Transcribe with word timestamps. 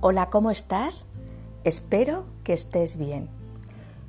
Hola, 0.00 0.30
¿cómo 0.30 0.52
estás? 0.52 1.06
Espero 1.64 2.24
que 2.44 2.52
estés 2.52 2.98
bien. 2.98 3.28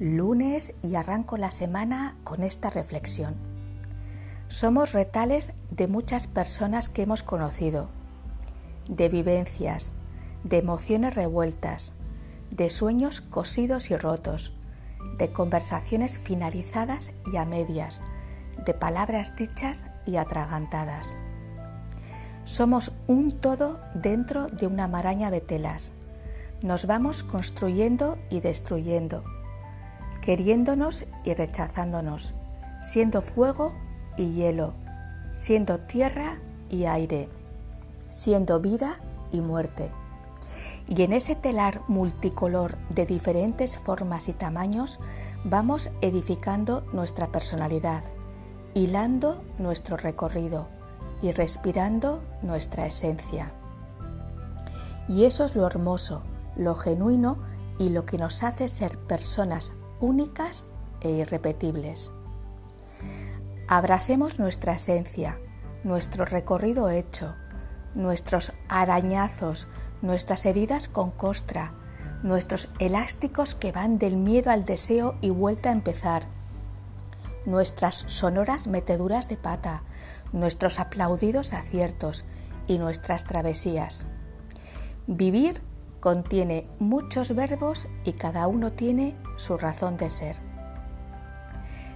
Lunes 0.00 0.74
y 0.82 0.96
arranco 0.96 1.36
la 1.36 1.52
semana 1.52 2.16
con 2.24 2.42
esta 2.42 2.70
reflexión. 2.70 3.36
Somos 4.48 4.94
retales 4.94 5.52
de 5.70 5.86
muchas 5.86 6.26
personas 6.26 6.88
que 6.88 7.02
hemos 7.02 7.22
conocido, 7.22 7.88
de 8.88 9.08
vivencias, 9.08 9.92
de 10.42 10.58
emociones 10.58 11.14
revueltas, 11.14 11.92
de 12.50 12.68
sueños 12.68 13.20
cosidos 13.20 13.92
y 13.92 13.96
rotos, 13.96 14.54
de 15.18 15.28
conversaciones 15.28 16.18
finalizadas 16.18 17.12
y 17.32 17.36
a 17.36 17.44
medias, 17.44 18.02
de 18.64 18.74
palabras 18.74 19.36
dichas 19.36 19.86
y 20.04 20.16
atragantadas. 20.16 21.16
Somos 22.46 22.92
un 23.08 23.32
todo 23.32 23.80
dentro 23.92 24.46
de 24.46 24.68
una 24.68 24.86
maraña 24.86 25.32
de 25.32 25.40
telas. 25.40 25.90
Nos 26.62 26.86
vamos 26.86 27.24
construyendo 27.24 28.18
y 28.30 28.38
destruyendo, 28.38 29.24
queriéndonos 30.22 31.06
y 31.24 31.34
rechazándonos, 31.34 32.34
siendo 32.80 33.20
fuego 33.20 33.74
y 34.16 34.32
hielo, 34.32 34.74
siendo 35.32 35.80
tierra 35.80 36.38
y 36.70 36.84
aire, 36.84 37.28
siendo 38.12 38.60
vida 38.60 39.00
y 39.32 39.40
muerte. 39.40 39.90
Y 40.86 41.02
en 41.02 41.14
ese 41.14 41.34
telar 41.34 41.80
multicolor 41.88 42.78
de 42.90 43.06
diferentes 43.06 43.76
formas 43.76 44.28
y 44.28 44.32
tamaños 44.32 45.00
vamos 45.42 45.90
edificando 46.00 46.82
nuestra 46.92 47.26
personalidad, 47.26 48.04
hilando 48.72 49.42
nuestro 49.58 49.96
recorrido 49.96 50.75
y 51.22 51.32
respirando 51.32 52.22
nuestra 52.42 52.86
esencia. 52.86 53.52
Y 55.08 55.24
eso 55.24 55.44
es 55.44 55.54
lo 55.54 55.66
hermoso, 55.66 56.22
lo 56.56 56.74
genuino 56.74 57.38
y 57.78 57.90
lo 57.90 58.06
que 58.06 58.18
nos 58.18 58.42
hace 58.42 58.68
ser 58.68 58.98
personas 58.98 59.72
únicas 60.00 60.66
e 61.00 61.10
irrepetibles. 61.10 62.10
Abracemos 63.68 64.38
nuestra 64.38 64.74
esencia, 64.74 65.38
nuestro 65.84 66.24
recorrido 66.24 66.90
hecho, 66.90 67.34
nuestros 67.94 68.52
arañazos, 68.68 69.68
nuestras 70.02 70.46
heridas 70.46 70.88
con 70.88 71.10
costra, 71.10 71.72
nuestros 72.22 72.68
elásticos 72.78 73.54
que 73.54 73.72
van 73.72 73.98
del 73.98 74.16
miedo 74.16 74.50
al 74.50 74.64
deseo 74.64 75.16
y 75.20 75.30
vuelta 75.30 75.70
a 75.70 75.72
empezar, 75.72 76.24
nuestras 77.44 77.94
sonoras 77.94 78.66
meteduras 78.66 79.28
de 79.28 79.36
pata, 79.36 79.82
nuestros 80.32 80.78
aplaudidos 80.80 81.52
aciertos 81.52 82.24
y 82.66 82.78
nuestras 82.78 83.24
travesías. 83.24 84.06
Vivir 85.06 85.62
contiene 86.00 86.66
muchos 86.78 87.34
verbos 87.34 87.88
y 88.04 88.12
cada 88.12 88.46
uno 88.46 88.72
tiene 88.72 89.16
su 89.36 89.56
razón 89.56 89.96
de 89.96 90.10
ser. 90.10 90.36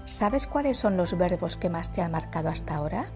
¿Sabes 0.05 0.47
cuáles 0.47 0.77
son 0.77 0.97
los 0.97 1.17
verbos 1.17 1.57
que 1.57 1.71
más 1.71 1.93
te 1.93 2.03
han 2.03 2.13
marcado 2.13 2.49
hasta 2.49 2.77
ahora? 2.77 3.07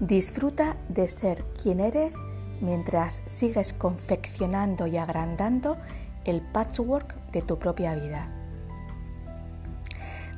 Disfruta 0.00 0.76
de 0.88 1.08
ser 1.08 1.44
quien 1.62 1.80
eres 1.80 2.16
mientras 2.60 3.22
sigues 3.26 3.72
confeccionando 3.72 4.86
y 4.86 4.96
agrandando 4.96 5.76
el 6.24 6.40
patchwork 6.40 7.14
de 7.32 7.42
tu 7.42 7.58
propia 7.58 7.94
vida. 7.94 8.39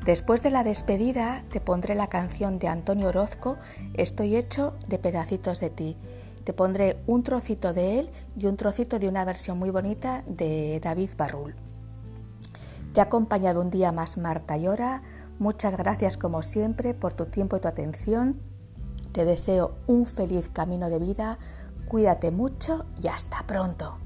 Después 0.04 0.42
de 0.42 0.50
la 0.50 0.64
despedida 0.64 1.42
te 1.52 1.60
pondré 1.60 1.94
la 1.94 2.08
canción 2.08 2.58
de 2.58 2.66
Antonio 2.66 3.08
Orozco, 3.08 3.58
Estoy 3.94 4.36
hecho 4.36 4.74
de 4.88 4.98
pedacitos 4.98 5.60
de 5.60 5.70
ti. 5.70 5.96
Te 6.42 6.52
pondré 6.52 7.00
un 7.06 7.22
trocito 7.22 7.72
de 7.72 8.00
él 8.00 8.10
y 8.36 8.46
un 8.46 8.56
trocito 8.56 8.98
de 8.98 9.06
una 9.08 9.24
versión 9.24 9.60
muy 9.60 9.70
bonita 9.70 10.24
de 10.26 10.80
David 10.80 11.10
Barrul. 11.16 11.54
Te 12.92 13.00
ha 13.00 13.04
acompañado 13.04 13.60
un 13.60 13.70
día 13.70 13.92
más 13.92 14.18
Marta 14.18 14.56
Llora. 14.56 15.02
Muchas 15.38 15.76
gracias 15.76 16.16
como 16.16 16.42
siempre 16.42 16.94
por 16.94 17.12
tu 17.12 17.26
tiempo 17.26 17.56
y 17.56 17.60
tu 17.60 17.68
atención. 17.68 18.40
Te 19.12 19.24
deseo 19.24 19.76
un 19.86 20.06
feliz 20.06 20.48
camino 20.48 20.90
de 20.90 20.98
vida. 20.98 21.38
Cuídate 21.86 22.32
mucho 22.32 22.86
y 23.00 23.06
hasta 23.06 23.46
pronto. 23.46 24.01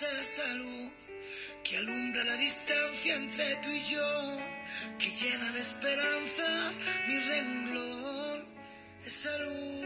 Esa 0.00 0.54
luz 0.54 0.90
que 1.62 1.76
alumbra 1.76 2.24
la 2.24 2.36
distancia 2.36 3.14
entre 3.14 3.44
tú 3.56 3.68
y 3.68 3.82
yo, 3.92 4.40
que 4.98 5.10
llena 5.10 5.52
de 5.52 5.60
esperanzas 5.60 6.80
mi 7.06 7.18
renglón, 7.18 8.46
esa 9.04 9.36
luz 9.38 9.82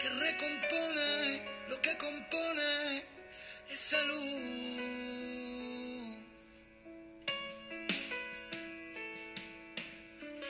que 0.00 0.08
recompone 0.08 1.42
lo 1.70 1.82
que 1.82 1.96
compone, 1.96 3.02
esa 3.68 4.00
luz. 4.04 4.30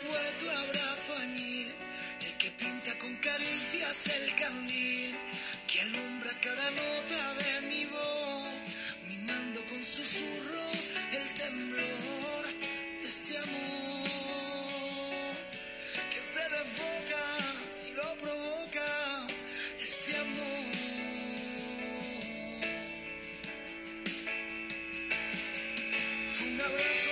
Fue 0.02 0.20
tu 0.38 0.50
abrazo 0.50 1.16
añil, 1.22 1.72
el 2.26 2.36
que 2.36 2.50
pinta 2.50 2.98
con 2.98 3.16
caricias 3.16 4.06
el 4.20 4.34
candil 4.34 5.01
abrazo 26.66 27.11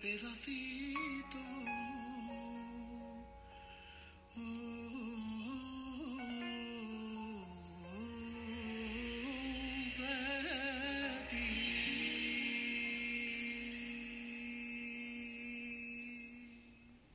pedacitos. 0.00 1.42